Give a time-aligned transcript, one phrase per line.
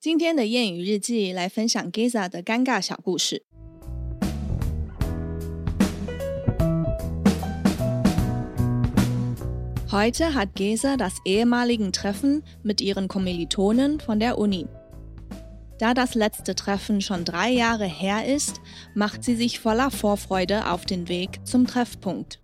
[0.00, 3.46] 今天的谚语日记来分享 Gesa 的尴尬小故事。
[9.91, 14.65] Heute hat Gesa das ehemalige Treffen mit ihren Kommilitonen von der Uni.
[15.79, 18.61] Da das letzte Treffen schon drei Jahre her ist,
[18.95, 22.39] macht sie sich voller Vorfreude auf den Weg zum Treffpunkt.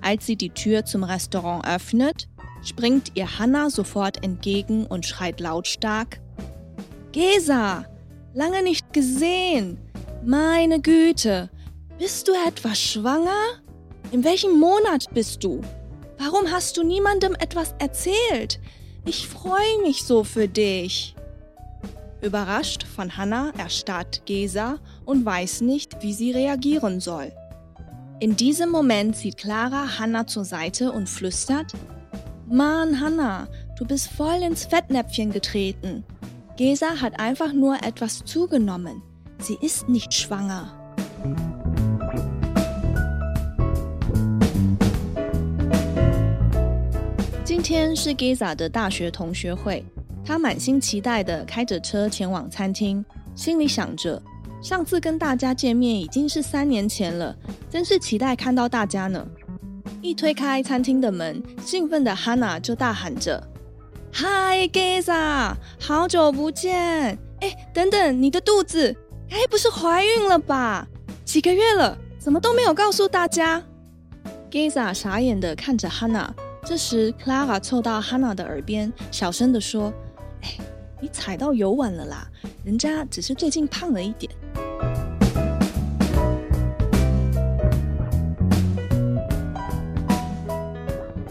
[0.00, 2.28] Als sie die Tür zum Restaurant öffnet,
[2.62, 6.20] springt ihr Hannah sofort entgegen und schreit lautstark:
[7.10, 7.86] Gesa,
[8.34, 9.80] lange nicht gesehen!
[10.24, 11.50] Meine Güte,
[11.98, 13.62] bist du etwa schwanger?
[14.12, 15.60] In welchem Monat bist du?
[16.18, 18.58] Warum hast du niemandem etwas erzählt?
[19.04, 21.14] Ich freue mich so für dich.
[22.22, 27.32] Überrascht von Hannah erstarrt Gesa und weiß nicht, wie sie reagieren soll.
[28.18, 31.72] In diesem Moment zieht Clara Hannah zur Seite und flüstert:
[32.48, 33.46] Mann, Hannah,
[33.78, 36.04] du bist voll ins Fettnäpfchen getreten.
[36.56, 39.02] Gesa hat einfach nur etwas zugenommen.
[39.38, 40.72] Sie ist nicht schwanger.
[47.66, 49.84] 天是 Gesa 的大学同学会。
[50.24, 54.22] 他满心期待地开着车前往餐厅，心里想着：
[54.62, 57.34] 上次跟大家见面已经是三年前了，
[57.68, 59.26] 真是期待看到大家呢。
[60.00, 63.42] 一推开餐厅的门，兴奋的 Hanna 就大喊着
[64.14, 67.18] ：“Hi Gesa，好久不见！
[67.40, 68.94] 哎，等等，你的肚子
[69.28, 70.86] 该不是怀孕了吧？
[71.24, 73.60] 几个月了，怎么都没有告诉大家
[74.52, 76.28] ？”Gesa 傻眼地看着 Hanna。
[76.68, 79.92] 这时，Clara 凑到 Hanna 的耳边，小声地说。
[80.42, 80.50] 哎
[81.00, 82.26] 你踩到油碗了啦！
[82.64, 84.32] 人家只是最近胖了一点。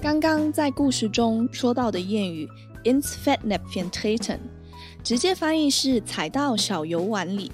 [0.01, 2.47] 刚刚在故事中说到的谚语
[2.83, 4.37] “ins Fettnäpfchen treten”，
[5.03, 7.51] 直接翻译是“踩到小油碗里”。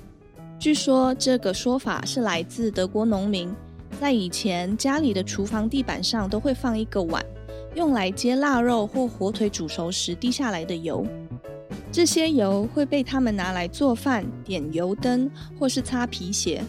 [0.59, 3.55] 据说这个说法是来自德国农民，
[3.99, 7.25] 在以前家里的厨房地板上都会放一个碗，
[7.75, 11.05] 用来接腊肉或火腿煮熟时滴下来的油。
[11.91, 16.63] 这些油会被他们拿来做饭、点油灯或是擦皮鞋。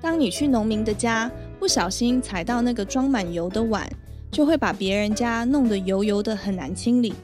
[0.00, 3.88] 当你去农民的家，不小心踩到那个装满油的碗，
[4.30, 7.14] 就会把别人家弄得油油的，很难清理。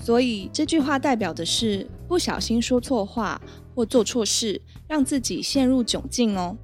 [0.00, 3.40] 所以这句话代表的是不小心说错话
[3.74, 6.56] 或做错事，让自己陷入窘境哦。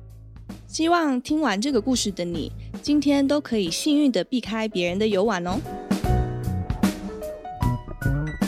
[0.77, 5.59] 希望听完这个故事的你，今天都可以幸运地避开别人的游玩哦。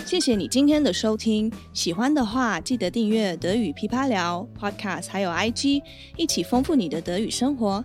[0.04, 5.80] 谢谢你今天的收听，喜欢的话记得订阅德语噼啪聊 Podcast，还有 IG，
[6.18, 7.82] 一起丰富你的德语生活。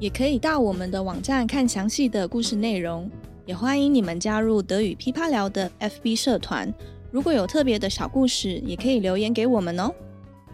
[0.00, 3.08] 也可以到我们的网站看详细的故事内容，
[3.46, 6.74] 也欢迎你们加入德语噼啪聊的 FB 社团。
[7.12, 9.94] 如果有特别的小故事，也可以留言给我们哦。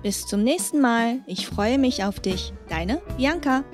[0.07, 3.65] Bis zum nächsten Mal, ich freue mich auf dich, deine Bianca。